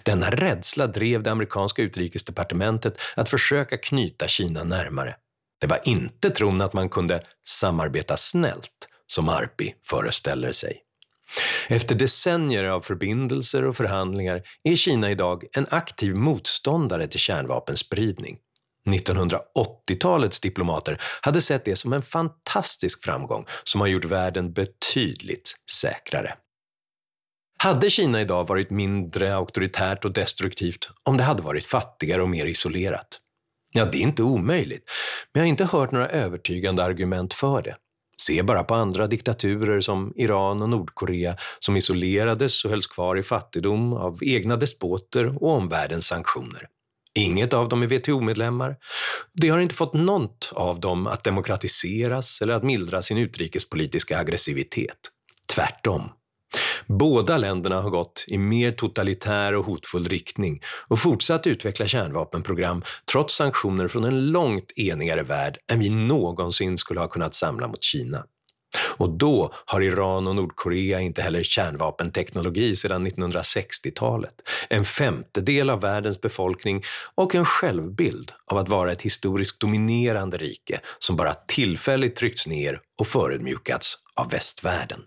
Denna 0.04 0.30
rädsla 0.30 0.88
drev 0.88 1.24
det 1.24 1.32
amerikanska 1.32 1.82
utrikesdepartementet 1.82 2.98
att 3.16 3.30
försöka 3.30 3.78
knyta 3.78 4.28
Kina 4.28 4.64
närmare. 4.64 5.16
Det 5.62 5.68
var 5.68 5.80
inte 5.84 6.30
tron 6.30 6.62
att 6.62 6.74
man 6.74 6.90
kunde 6.90 7.24
samarbeta 7.48 8.18
snällt 8.18 8.88
som 9.08 9.30
Arpi 9.30 9.76
föreställer 9.86 10.52
sig. 10.52 10.82
Efter 11.68 11.96
decennier 11.96 12.64
av 12.64 12.82
förbindelser 12.82 13.64
och 13.64 13.76
förhandlingar 13.76 14.42
är 14.64 14.76
Kina 14.76 15.12
idag 15.12 15.44
en 15.52 15.68
aktiv 15.70 16.16
motståndare 16.16 17.08
till 17.08 17.20
kärnvapenspridning. 17.20 18.38
1980-talets 18.90 20.40
diplomater 20.40 21.02
hade 21.22 21.42
sett 21.42 21.66
det 21.66 21.76
som 21.76 21.94
en 21.94 22.02
fantastisk 22.02 23.04
framgång 23.04 23.46
som 23.64 23.82
har 23.82 23.88
gjort 23.88 24.06
världen 24.06 24.54
betydligt 24.54 25.56
säkrare. 25.72 26.36
Hade 27.62 27.90
Kina 27.90 28.22
idag 28.22 28.48
varit 28.48 28.70
mindre 28.70 29.36
auktoritärt 29.36 30.06
och 30.06 30.14
destruktivt 30.14 30.90
om 31.04 31.18
det 31.18 31.24
hade 31.24 31.42
varit 31.42 31.66
fattigare 31.66 32.22
och 32.22 32.30
mer 32.30 32.46
isolerat? 32.46 33.08
Ja, 33.72 33.86
det 33.86 33.98
är 33.98 34.02
inte 34.02 34.24
omöjligt, 34.24 34.92
men 35.34 35.40
jag 35.40 35.46
har 35.46 35.50
inte 35.50 35.66
hört 35.66 35.92
några 35.92 36.10
övertygande 36.10 36.84
argument 36.84 37.34
för 37.34 37.62
det. 37.62 37.76
Se 38.22 38.44
bara 38.44 38.64
på 38.64 38.76
andra 38.76 39.08
diktaturer 39.08 39.82
som 39.82 40.14
Iran 40.16 40.62
och 40.62 40.70
Nordkorea 40.70 41.36
som 41.60 41.76
isolerades 41.76 42.66
och 42.66 42.72
hölls 42.72 42.88
kvar 42.88 43.18
i 43.18 43.24
fattigdom 43.24 43.94
av 43.94 44.18
egna 44.22 44.58
despoter 44.58 45.44
och 45.44 45.50
omvärldens 45.50 46.08
sanktioner. 46.08 46.68
Inget 47.16 47.54
av 47.54 47.70
dem 47.70 47.84
är 47.84 47.88
WTO-medlemmar. 47.88 48.76
Det 49.34 49.50
har 49.50 49.60
inte 49.60 49.76
fått 49.76 49.94
något 49.94 50.52
av 50.56 50.80
dem 50.80 51.08
att 51.08 51.24
demokratiseras 51.24 52.42
eller 52.42 52.54
att 52.54 52.64
mildra 52.64 53.02
sin 53.02 53.18
utrikespolitiska 53.18 54.18
aggressivitet. 54.18 55.00
Tvärtom. 55.56 56.10
Båda 56.90 57.38
länderna 57.38 57.82
har 57.82 57.90
gått 57.90 58.26
i 58.28 58.38
mer 58.38 58.72
totalitär 58.72 59.56
och 59.56 59.66
hotfull 59.66 60.04
riktning 60.04 60.62
och 60.88 61.00
fortsatt 61.00 61.48
utveckla 61.48 61.88
kärnvapenprogram 61.88 62.84
trots 63.12 63.36
sanktioner 63.36 63.88
från 63.88 64.04
en 64.04 64.32
långt 64.32 64.72
enigare 64.76 65.24
värld 65.24 65.58
än 65.72 65.80
vi 65.80 65.90
någonsin 65.90 66.78
skulle 66.78 67.00
ha 67.00 67.08
kunnat 67.08 67.36
samla 67.36 67.68
mot 67.68 67.84
Kina. 67.84 68.24
Och 68.98 69.18
då 69.18 69.54
har 69.66 69.82
Iran 69.82 70.28
och 70.28 70.36
Nordkorea 70.36 71.02
inte 71.02 71.22
heller 71.22 71.44
kärnvapenteknologi 71.44 72.76
sedan 72.76 73.08
1960-talet, 73.08 74.34
en 74.70 74.86
femtedel 74.86 75.70
av 75.70 75.82
världens 75.82 76.22
befolkning 76.22 76.84
och 77.16 77.36
en 77.36 77.46
självbild 77.46 78.32
av 78.52 78.58
att 78.58 78.70
vara 78.70 78.92
ett 78.92 79.02
historiskt 79.02 79.60
dominerande 79.60 80.38
rike 80.38 80.80
som 81.00 81.16
bara 81.16 81.34
tillfälligt 81.34 82.16
tryckts 82.16 82.48
ner 82.48 82.80
och 83.00 83.08
förödmjukats 83.08 83.98
av 84.16 84.30
västvärlden. 84.30 85.00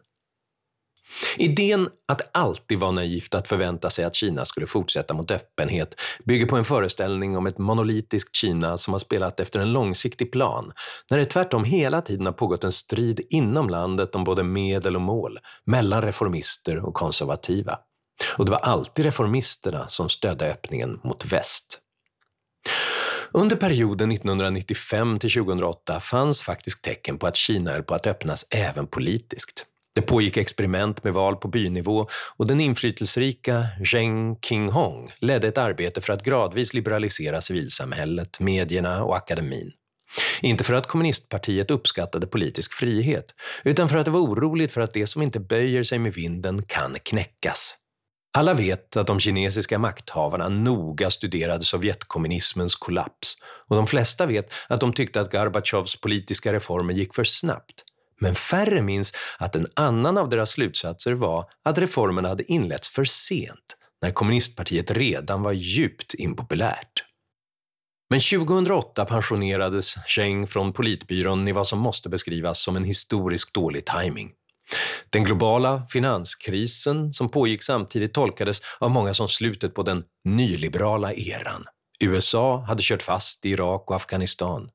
Idén 1.37 1.89
att 2.09 2.37
alltid 2.37 2.79
vara 2.79 2.91
naivt 2.91 3.35
att 3.35 3.49
förvänta 3.49 3.91
sig 3.91 4.05
att 4.05 4.15
Kina 4.15 4.45
skulle 4.45 4.67
fortsätta 4.67 5.15
mot 5.15 5.31
öppenhet 5.31 6.01
bygger 6.25 6.47
på 6.47 6.57
en 6.57 6.65
föreställning 6.65 7.37
om 7.37 7.47
ett 7.47 7.59
monolitiskt 7.59 8.37
Kina 8.37 8.79
som 8.79 8.95
har 8.95 8.99
spelat 8.99 9.41
efter 9.41 9.61
en 9.61 9.73
långsiktig 9.73 10.33
plan, 10.33 10.73
när 11.11 11.19
det 11.19 11.25
tvärtom 11.25 11.65
hela 11.65 12.03
tiden 12.03 12.27
har 12.27 12.33
pågått 12.33 12.65
en 12.65 12.73
strid 12.73 13.21
inom 13.31 13.71
landet 13.71 14.15
om 14.15 14.25
både 14.25 14.43
medel 14.43 14.97
och 14.97 15.03
mål, 15.03 15.39
mellan 15.65 16.03
reformister 16.03 16.79
och 16.79 16.95
konservativa. 16.95 17.79
Och 18.37 18.45
det 18.45 18.51
var 18.51 18.59
alltid 18.59 19.05
reformisterna 19.05 19.89
som 19.89 20.09
stödde 20.09 20.51
öppningen 20.51 21.01
mot 21.05 21.33
väst. 21.33 21.79
Under 23.35 23.57
perioden 23.57 24.13
1995 24.13 25.19
till 25.19 25.33
2008 25.33 26.01
fanns 26.01 26.43
faktiskt 26.43 26.83
tecken 26.85 27.19
på 27.19 27.27
att 27.27 27.37
Kina 27.37 27.71
höll 27.73 27.83
på 27.83 27.95
att 27.95 28.07
öppnas 28.07 28.47
även 28.51 28.87
politiskt. 28.87 29.67
Det 29.95 30.03
pågick 30.03 30.37
experiment 30.37 31.05
med 31.05 31.15
val 31.15 31.37
på 31.37 31.49
bynivå 31.49 32.07
och 32.37 32.47
den 32.47 32.61
inflytelserika 32.61 33.67
Zheng 33.85 34.37
Qinghong 34.37 35.13
ledde 35.19 35.49
ett 35.49 35.59
arbete 35.59 36.01
för 36.01 36.13
att 36.13 36.25
gradvis 36.25 36.75
liberalisera 36.75 37.41
civilsamhället, 37.41 38.41
medierna 38.41 39.05
och 39.05 39.17
akademin. 39.17 39.73
Inte 40.41 40.65
för 40.65 40.75
att 40.75 40.87
kommunistpartiet 40.87 41.71
uppskattade 41.71 42.27
politisk 42.27 42.73
frihet, 42.73 43.35
utan 43.65 43.89
för 43.89 43.97
att 43.99 44.05
det 44.05 44.11
var 44.11 44.21
oroligt 44.21 44.73
för 44.73 44.81
att 44.81 44.93
det 44.93 45.07
som 45.07 45.23
inte 45.23 45.41
böjer 45.41 45.83
sig 45.83 45.99
med 45.99 46.13
vinden 46.13 46.63
kan 46.63 46.95
knäckas. 47.03 47.77
Alla 48.35 48.55
vet 48.55 48.97
att 48.97 49.07
de 49.07 49.21
kinesiska 49.21 49.79
makthavarna 49.79 50.49
noga 50.49 51.11
studerade 51.11 51.65
Sovjetkommunismens 51.65 52.75
kollaps 52.75 53.37
och 53.69 53.77
de 53.77 53.87
flesta 53.87 54.27
vet 54.27 54.53
att 54.69 54.81
de 54.81 54.93
tyckte 54.93 55.21
att 55.21 55.33
Gorbatjovs 55.33 56.01
politiska 56.01 56.53
reformer 56.53 56.95
gick 56.95 57.15
för 57.15 57.25
snabbt 57.25 57.85
men 58.23 58.35
färre 58.35 58.83
minns 58.83 59.13
att 59.39 59.57
en 59.57 59.67
annan 59.77 60.19
av 60.19 60.29
deras 60.29 60.51
slutsatser 60.51 61.13
var 61.13 61.51
att 61.65 61.79
reformerna 61.79 62.29
hade 62.29 62.53
inletts 62.53 62.89
för 62.89 63.05
sent, 63.05 63.77
när 64.03 64.13
kommunistpartiet 64.13 64.91
redan 64.91 65.43
var 65.43 65.53
djupt 65.53 66.15
impopulärt. 66.15 67.05
Men 68.11 68.21
2008 68.21 69.05
pensionerades 69.05 69.95
Cheng 70.07 70.47
från 70.47 70.73
politbyrån 70.73 71.49
i 71.49 71.53
vad 71.53 71.67
som 71.67 71.79
måste 71.79 72.09
beskrivas 72.09 72.63
som 72.63 72.77
en 72.77 72.85
historiskt 72.85 73.55
dålig 73.55 73.87
timing. 73.87 74.31
Den 75.11 75.25
globala 75.25 75.87
finanskrisen 75.91 77.13
som 77.13 77.29
pågick 77.29 77.63
samtidigt 77.63 78.15
tolkades 78.15 78.61
av 78.79 78.91
många 78.91 79.15
som 79.15 79.29
slutet 79.29 79.75
på 79.75 79.83
den 79.83 80.05
nyliberala 80.25 81.13
eran. 81.13 81.65
USA 82.01 82.65
hade 82.69 82.83
kört 82.83 83.03
fast 83.03 83.47
i 83.47 83.51
Irak 83.51 83.91
och 83.91 83.97
Afghanistan. 83.97 84.69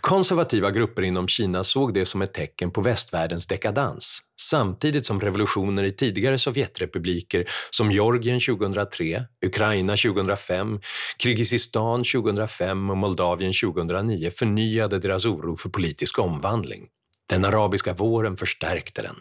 Konservativa 0.00 0.70
grupper 0.70 1.02
inom 1.02 1.28
Kina 1.28 1.64
såg 1.64 1.94
det 1.94 2.06
som 2.06 2.22
ett 2.22 2.34
tecken 2.34 2.70
på 2.70 2.80
västvärldens 2.80 3.46
dekadans, 3.46 4.22
samtidigt 4.40 5.06
som 5.06 5.20
revolutioner 5.20 5.82
i 5.84 5.92
tidigare 5.92 6.38
Sovjetrepubliker 6.38 7.50
som 7.70 7.92
Georgien 7.92 8.40
2003, 8.40 9.24
Ukraina 9.46 9.96
2005, 9.96 10.80
Kirgizistan 11.18 12.04
2005 12.04 12.90
och 12.90 12.96
Moldavien 12.96 13.52
2009 13.64 14.30
förnyade 14.30 14.98
deras 14.98 15.24
oro 15.24 15.56
för 15.56 15.68
politisk 15.68 16.18
omvandling. 16.18 16.86
Den 17.28 17.44
arabiska 17.44 17.94
våren 17.94 18.36
förstärkte 18.36 19.02
den. 19.02 19.16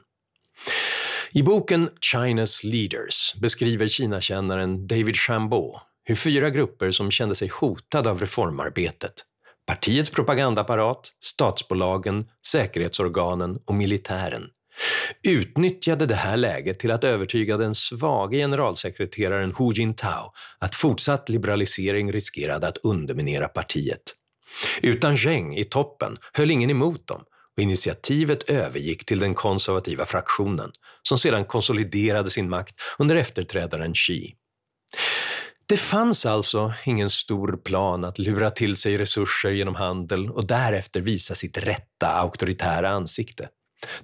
I 1.32 1.44
boken 1.44 1.90
China's 2.14 2.66
Leaders 2.66 3.36
beskriver 3.36 3.88
Kinakännaren 3.88 4.88
David 4.88 5.16
Chambaud 5.16 5.76
hur 6.04 6.16
fyra 6.16 6.50
grupper 6.50 6.92
som 6.92 7.12
kände 7.12 7.36
sig 7.36 7.48
hotade 7.48 8.10
av 8.10 8.20
reformarbetet 8.20 9.14
partiets 9.66 10.10
propagandaapparat, 10.10 11.12
statsbolagen, 11.24 12.26
säkerhetsorganen 12.48 13.58
och 13.66 13.76
militären 13.76 14.44
utnyttjade 15.24 16.06
det 16.06 16.16
här 16.16 16.38
läget 16.38 16.80
till 16.80 16.92
att 16.92 17.04
övertyga 17.04 17.58
den 17.58 17.76
svage 17.76 18.38
generalsekreteraren 18.38 19.54
Hu 19.58 19.72
Jintao 19.74 20.34
att 20.60 20.76
fortsatt 20.76 21.30
liberalisering 21.30 22.12
riskerade 22.12 22.68
att 22.68 22.78
underminera 22.78 23.48
partiet. 23.48 24.02
Utan 24.82 25.18
Zheng 25.18 25.56
i 25.56 25.64
toppen 25.64 26.18
höll 26.34 26.52
ingen 26.52 26.70
emot 26.70 27.08
dem 27.08 27.22
och 27.58 27.64
initiativet 27.64 28.50
övergick 28.50 29.06
till 29.06 29.20
den 29.20 29.34
konservativa 29.34 30.06
fraktionen 30.06 30.72
som 31.02 31.18
sedan 31.18 31.46
konsoliderade 31.46 32.30
sin 32.30 32.50
makt 32.50 32.76
under 33.00 33.16
efterträdaren 33.16 33.94
Xi. 33.94 34.36
Det 35.68 35.78
fanns 35.78 36.26
alltså 36.26 36.74
ingen 36.86 37.10
stor 37.10 37.58
plan 37.64 38.06
att 38.06 38.20
lura 38.20 38.52
till 38.52 38.76
sig 38.76 38.98
resurser 38.98 39.52
genom 39.52 39.76
handel 39.76 40.30
och 40.30 40.48
därefter 40.48 41.02
visa 41.02 41.36
sitt 41.36 41.58
rätta 41.58 42.08
auktoritära 42.08 42.90
ansikte. 42.90 43.50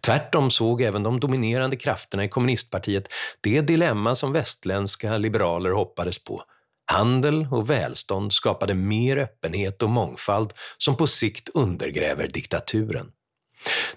Tvärtom 0.01 0.51
såg 0.51 0.81
även 0.81 1.03
de 1.03 1.19
dominerande 1.19 1.75
krafterna 1.75 2.23
i 2.23 2.29
kommunistpartiet 2.29 3.07
det 3.41 3.61
dilemma 3.61 4.15
som 4.15 4.33
västländska 4.33 5.17
liberaler 5.17 5.71
hoppades 5.71 6.23
på. 6.23 6.43
Handel 6.91 7.47
och 7.51 7.69
välstånd 7.69 8.33
skapade 8.33 8.73
mer 8.73 9.17
öppenhet 9.17 9.81
och 9.81 9.89
mångfald 9.89 10.53
som 10.77 10.97
på 10.97 11.07
sikt 11.07 11.49
undergräver 11.53 12.27
diktaturen. 12.27 13.07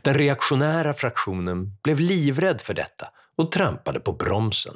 Den 0.02 0.14
reaktionära 0.14 0.94
fraktionen 0.94 1.76
blev 1.82 2.00
livrädd 2.00 2.60
för 2.60 2.74
detta 2.74 3.08
och 3.36 3.52
trampade 3.52 4.00
på 4.00 4.12
bromsen. 4.12 4.74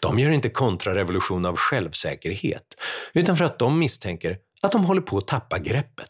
De 0.00 0.18
gör 0.18 0.30
inte 0.30 0.48
kontrarevolution 0.48 1.46
av 1.46 1.56
självsäkerhet, 1.56 2.64
utan 3.14 3.36
för 3.36 3.44
att 3.44 3.58
de 3.58 3.78
misstänker 3.78 4.38
att 4.62 4.72
de 4.72 4.84
håller 4.84 5.02
på 5.02 5.18
att 5.18 5.26
tappa 5.26 5.58
greppet. 5.58 6.08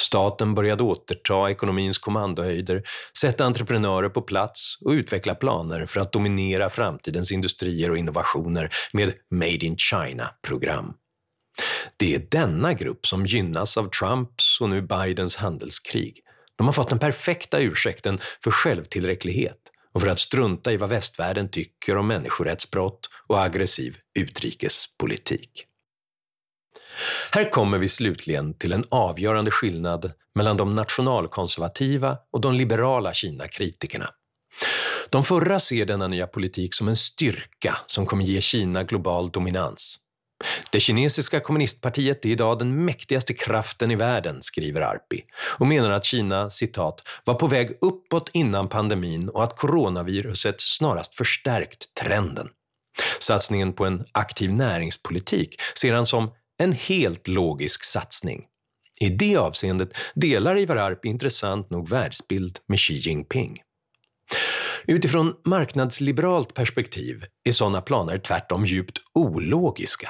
Staten 0.00 0.54
började 0.54 0.82
återta 0.82 1.50
ekonomins 1.50 1.98
kommandohöjder, 1.98 2.82
sätta 3.18 3.44
entreprenörer 3.44 4.08
på 4.08 4.22
plats 4.22 4.78
och 4.80 4.90
utveckla 4.90 5.34
planer 5.34 5.86
för 5.86 6.00
att 6.00 6.12
dominera 6.12 6.70
framtidens 6.70 7.32
industrier 7.32 7.90
och 7.90 7.98
innovationer 7.98 8.74
med 8.92 9.12
Made 9.30 9.66
in 9.66 9.76
China-program. 9.76 10.94
Det 11.96 12.14
är 12.14 12.26
denna 12.30 12.74
grupp 12.74 13.06
som 13.06 13.26
gynnas 13.26 13.76
av 13.76 13.90
Trumps 13.90 14.60
och 14.60 14.70
nu 14.70 14.82
Bidens 14.82 15.36
handelskrig. 15.36 16.20
De 16.56 16.66
har 16.66 16.72
fått 16.72 16.90
den 16.90 16.98
perfekta 16.98 17.60
ursäkten 17.60 18.18
för 18.44 18.50
självtillräcklighet 18.50 19.71
och 19.92 20.00
för 20.00 20.08
att 20.08 20.18
strunta 20.18 20.72
i 20.72 20.76
vad 20.76 20.88
västvärlden 20.88 21.48
tycker 21.48 21.96
om 21.96 22.06
människorättsbrott 22.06 23.08
och 23.26 23.42
aggressiv 23.42 23.98
utrikespolitik. 24.18 25.66
Här 27.30 27.50
kommer 27.50 27.78
vi 27.78 27.88
slutligen 27.88 28.54
till 28.54 28.72
en 28.72 28.84
avgörande 28.88 29.50
skillnad 29.50 30.12
mellan 30.34 30.56
de 30.56 30.74
nationalkonservativa 30.74 32.18
och 32.32 32.40
de 32.40 32.54
liberala 32.54 33.14
Kina-kritikerna. 33.14 34.10
De 35.10 35.24
förra 35.24 35.60
ser 35.60 35.86
denna 35.86 36.08
nya 36.08 36.26
politik 36.26 36.74
som 36.74 36.88
en 36.88 36.96
styrka 36.96 37.76
som 37.86 38.06
kommer 38.06 38.24
ge 38.24 38.40
Kina 38.40 38.82
global 38.82 39.30
dominans. 39.30 39.98
Det 40.70 40.80
kinesiska 40.80 41.40
kommunistpartiet 41.40 42.24
är 42.24 42.28
idag 42.28 42.58
den 42.58 42.84
mäktigaste 42.84 43.34
kraften 43.34 43.90
i 43.90 43.96
världen, 43.96 44.42
skriver 44.42 44.80
Arpi 44.80 45.22
och 45.58 45.66
menar 45.66 45.90
att 45.90 46.04
Kina 46.04 46.50
citat, 46.50 47.02
var 47.24 47.34
på 47.34 47.46
väg 47.46 47.78
uppåt 47.80 48.30
innan 48.32 48.68
pandemin 48.68 49.28
och 49.28 49.44
att 49.44 49.56
coronaviruset 49.56 50.60
snarast 50.60 51.14
förstärkt 51.14 51.94
trenden. 51.94 52.48
Satsningen 53.18 53.72
på 53.72 53.84
en 53.84 54.04
aktiv 54.12 54.52
näringspolitik 54.52 55.60
ser 55.74 55.92
han 55.92 56.06
som 56.06 56.30
en 56.58 56.72
helt 56.72 57.28
logisk 57.28 57.84
satsning. 57.84 58.44
I 59.00 59.08
det 59.08 59.36
avseendet 59.36 59.94
delar 60.14 60.58
Ivar 60.58 60.76
Arpi 60.76 61.08
intressant 61.08 61.70
nog 61.70 61.88
världsbild 61.88 62.58
med 62.68 62.78
Xi 62.78 62.94
Jinping. 62.94 63.58
Utifrån 64.86 65.34
marknadsliberalt 65.44 66.54
perspektiv 66.54 67.24
är 67.44 67.52
sådana 67.52 67.80
planer 67.80 68.18
tvärtom 68.18 68.64
djupt 68.64 68.98
ologiska. 69.14 70.08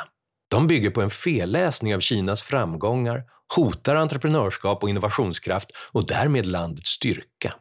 De 0.53 0.67
bygger 0.67 0.91
på 0.91 1.03
en 1.03 1.11
felläsning 1.11 1.95
av 1.95 2.01
Kinas 2.01 2.43
framgångar, 2.43 3.23
hotar 3.55 3.97
entreprenörskap 3.97 4.83
och 4.83 4.91
innovationskraft 4.91 5.71
och 5.93 6.07
därmed 6.07 6.47
landets 6.47 6.91
styrka. 6.91 7.55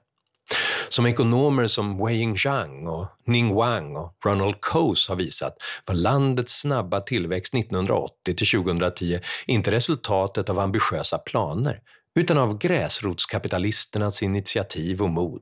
Som 0.89 1.05
ekonomer 1.05 1.67
som 1.67 1.97
Wei 1.97 2.15
Yingzhang 2.15 2.87
och 2.87 3.07
Ning 3.25 3.55
Wang 3.55 3.95
och 3.95 4.15
Ronald 4.25 4.61
Coase 4.61 5.11
har 5.11 5.15
visat 5.17 5.57
var 5.85 5.95
landets 5.95 6.61
snabba 6.61 7.01
tillväxt 7.01 7.53
1980 7.53 8.35
till 8.35 8.47
2010 8.47 9.19
inte 9.45 9.71
resultatet 9.71 10.49
av 10.49 10.59
ambitiösa 10.59 11.17
planer 11.17 11.79
utan 12.19 12.37
av 12.37 12.57
gräsrotskapitalisternas 12.57 14.23
initiativ 14.23 15.01
och 15.01 15.09
mod. 15.09 15.41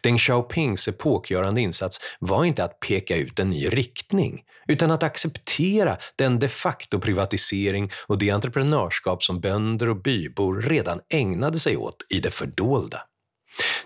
Deng 0.00 0.18
Xiaopings 0.18 0.88
epokgörande 0.88 1.60
insats 1.60 1.98
var 2.18 2.44
inte 2.44 2.64
att 2.64 2.80
peka 2.80 3.16
ut 3.16 3.38
en 3.38 3.48
ny 3.48 3.68
riktning 3.68 4.42
utan 4.70 4.90
att 4.90 5.02
acceptera 5.02 5.96
den 6.16 6.38
de 6.38 6.48
facto-privatisering 6.48 7.90
och 8.06 8.18
det 8.18 8.30
entreprenörskap 8.30 9.22
som 9.22 9.40
bönder 9.40 9.88
och 9.88 10.02
bybor 10.02 10.62
redan 10.62 11.00
ägnade 11.08 11.58
sig 11.58 11.76
åt 11.76 12.06
i 12.08 12.20
det 12.20 12.30
fördolda. 12.30 13.02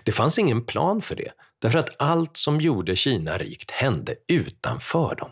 Det 0.03 0.11
fanns 0.11 0.39
ingen 0.39 0.65
plan 0.65 1.01
för 1.01 1.15
det, 1.15 1.31
därför 1.61 1.79
att 1.79 2.01
allt 2.01 2.37
som 2.37 2.61
gjorde 2.61 2.95
Kina 2.95 3.37
rikt 3.37 3.71
hände 3.71 4.15
utanför 4.27 5.15
dem. 5.15 5.29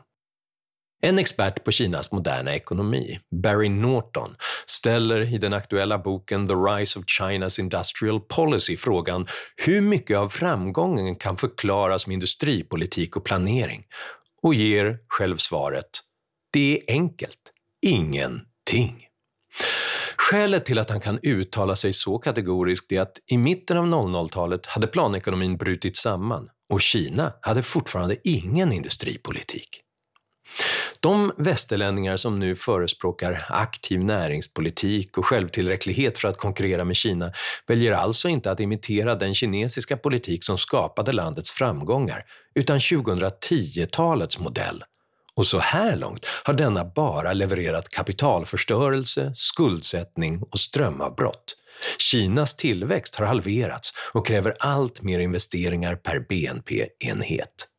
En 1.05 1.19
expert 1.19 1.63
på 1.63 1.71
Kinas 1.71 2.11
moderna 2.11 2.55
ekonomi, 2.55 3.19
Barry 3.43 3.69
Norton, 3.69 4.35
ställer 4.65 5.33
i 5.33 5.37
den 5.37 5.53
aktuella 5.53 5.97
boken 5.97 6.47
The 6.47 6.53
Rise 6.53 6.99
of 6.99 7.05
China's 7.05 7.59
Industrial 7.59 8.19
Policy 8.19 8.77
frågan 8.77 9.27
hur 9.65 9.81
mycket 9.81 10.17
av 10.17 10.29
framgången 10.29 11.15
kan 11.15 11.37
förklaras 11.37 12.07
med 12.07 12.13
industripolitik 12.13 13.17
och 13.17 13.25
planering 13.25 13.83
och 14.43 14.53
ger 14.53 14.97
själv 15.07 15.37
svaret 15.37 15.89
det 16.53 16.77
är 16.77 16.93
enkelt, 16.93 17.39
ingenting. 17.85 19.07
Skälet 20.17 20.65
till 20.65 20.79
att 20.79 20.89
han 20.89 20.99
kan 20.99 21.19
uttala 21.21 21.75
sig 21.75 21.93
så 21.93 22.17
kategoriskt 22.17 22.91
är 22.91 23.01
att 23.01 23.19
i 23.25 23.37
mitten 23.37 23.77
av 23.77 23.85
00-talet 23.85 24.65
hade 24.65 24.87
planekonomin 24.87 25.57
brutit 25.57 25.97
samman 25.97 26.49
och 26.69 26.81
Kina 26.81 27.33
hade 27.41 27.63
fortfarande 27.63 28.15
ingen 28.23 28.73
industripolitik. 28.73 29.79
De 31.03 31.31
västerlänningar 31.37 32.17
som 32.17 32.39
nu 32.39 32.55
förespråkar 32.55 33.45
aktiv 33.49 34.03
näringspolitik 34.03 35.17
och 35.17 35.25
självtillräcklighet 35.25 36.17
för 36.17 36.27
att 36.27 36.37
konkurrera 36.37 36.85
med 36.85 36.95
Kina 36.95 37.31
väljer 37.67 37.91
alltså 37.91 38.29
inte 38.29 38.51
att 38.51 38.59
imitera 38.59 39.15
den 39.15 39.33
kinesiska 39.33 39.97
politik 39.97 40.43
som 40.43 40.57
skapade 40.57 41.11
landets 41.11 41.51
framgångar, 41.51 42.23
utan 42.55 42.79
2010-talets 42.79 44.39
modell. 44.39 44.83
Och 45.35 45.47
så 45.47 45.59
här 45.59 45.95
långt 45.95 46.25
har 46.43 46.53
denna 46.53 46.85
bara 46.85 47.33
levererat 47.33 47.89
kapitalförstörelse, 47.89 49.33
skuldsättning 49.35 50.41
och 50.51 50.59
strömavbrott. 50.59 51.55
Kinas 51.97 52.55
tillväxt 52.55 53.15
har 53.15 53.25
halverats 53.25 53.93
och 54.13 54.27
kräver 54.27 54.55
allt 54.59 55.01
mer 55.01 55.19
investeringar 55.19 55.95
per 55.95 56.19
BNP-enhet. 56.19 57.72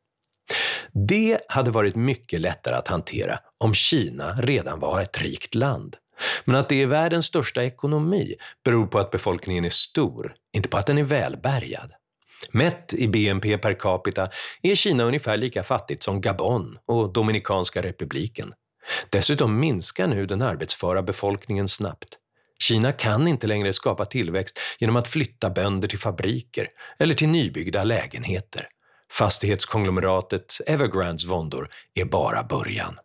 Det 0.94 1.40
hade 1.48 1.70
varit 1.70 1.96
mycket 1.96 2.40
lättare 2.40 2.74
att 2.74 2.88
hantera 2.88 3.38
om 3.58 3.74
Kina 3.74 4.32
redan 4.32 4.80
var 4.80 5.00
ett 5.00 5.22
rikt 5.22 5.54
land. 5.54 5.96
Men 6.44 6.56
att 6.56 6.68
det 6.68 6.82
är 6.82 6.86
världens 6.86 7.26
största 7.26 7.64
ekonomi 7.64 8.34
beror 8.64 8.86
på 8.86 8.98
att 8.98 9.10
befolkningen 9.10 9.64
är 9.64 9.70
stor, 9.70 10.34
inte 10.56 10.68
på 10.68 10.76
att 10.76 10.86
den 10.86 10.98
är 10.98 11.02
välbärgad. 11.02 11.92
Mätt 12.52 12.94
i 12.94 13.08
BNP 13.08 13.58
per 13.58 13.74
capita 13.74 14.28
är 14.62 14.74
Kina 14.74 15.04
ungefär 15.04 15.36
lika 15.36 15.62
fattigt 15.62 16.02
som 16.02 16.20
Gabon 16.20 16.78
och 16.86 17.12
Dominikanska 17.12 17.82
republiken. 17.82 18.52
Dessutom 19.10 19.60
minskar 19.60 20.06
nu 20.06 20.26
den 20.26 20.42
arbetsföra 20.42 21.02
befolkningen 21.02 21.68
snabbt. 21.68 22.08
Kina 22.58 22.92
kan 22.92 23.28
inte 23.28 23.46
längre 23.46 23.72
skapa 23.72 24.04
tillväxt 24.04 24.60
genom 24.78 24.96
att 24.96 25.08
flytta 25.08 25.50
bönder 25.50 25.88
till 25.88 25.98
fabriker 25.98 26.68
eller 26.98 27.14
till 27.14 27.28
nybyggda 27.28 27.84
lägenheter. 27.84 28.68
Fastighetskonglomeratet 29.12 30.60
Evergrandes 30.66 31.24
våndor 31.24 31.68
är 31.94 32.04
bara 32.04 32.44
början. 32.44 32.98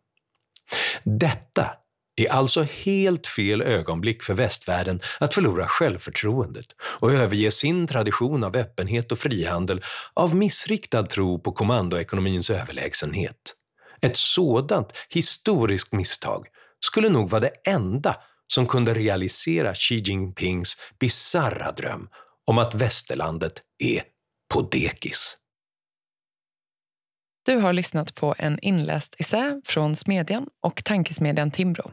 Detta 1.03 1.69
är 2.15 2.31
alltså 2.31 2.62
helt 2.63 3.27
fel 3.27 3.62
ögonblick 3.62 4.23
för 4.23 4.33
västvärlden 4.33 5.01
att 5.19 5.33
förlora 5.33 5.65
självförtroendet 5.67 6.65
och 6.81 7.13
överge 7.13 7.51
sin 7.51 7.88
tradition 7.88 8.43
av 8.43 8.55
öppenhet 8.55 9.12
och 9.12 9.19
frihandel 9.19 9.81
av 10.13 10.35
missriktad 10.35 11.03
tro 11.03 11.39
på 11.39 11.51
kommandoekonomins 11.51 12.49
överlägsenhet. 12.49 13.55
Ett 14.01 14.15
sådant 14.15 14.93
historiskt 15.09 15.93
misstag 15.93 16.47
skulle 16.79 17.09
nog 17.09 17.29
vara 17.29 17.41
det 17.41 17.53
enda 17.67 18.15
som 18.47 18.67
kunde 18.67 18.93
realisera 18.93 19.73
Xi 19.73 19.95
Jinpings 19.95 20.77
bizarra 20.99 21.71
dröm 21.71 22.09
om 22.47 22.57
att 22.57 22.75
västerlandet 22.75 23.53
är 23.83 24.03
på 24.53 24.62
dekis. 24.62 25.35
Du 27.49 27.57
har 27.57 27.73
lyssnat 27.73 28.15
på 28.15 28.35
en 28.38 28.59
inläst 28.62 29.15
essä 29.19 29.62
från 29.65 29.95
Smedjan 29.95 30.47
och 30.63 30.83
tankesmedjan 30.83 31.51
Timbro. 31.51 31.91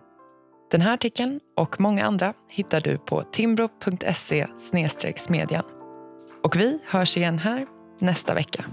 Den 0.71 0.81
här 0.81 0.95
artikeln 0.95 1.41
och 1.57 1.81
många 1.81 2.07
andra 2.07 2.35
hittar 2.49 2.81
du 2.81 2.99
på 2.99 3.23
timbro.se 3.23 4.47
smedjan. 5.17 5.65
Och 6.43 6.57
vi 6.57 6.79
hörs 6.87 7.17
igen 7.17 7.39
här 7.39 7.67
nästa 8.01 8.35
vecka. 8.35 8.65